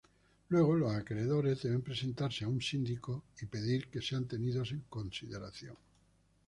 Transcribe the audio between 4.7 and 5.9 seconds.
en consideración.